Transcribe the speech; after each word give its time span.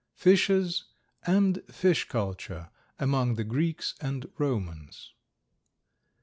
FISHES 0.15 0.85
AND 1.27 1.61
FISH 1.69 2.07
CULTURE 2.07 2.71
AMONG 2.97 3.35
THE 3.35 3.43
GREEKS 3.43 3.93
AND 4.01 4.25
ROMANS. 4.39 5.13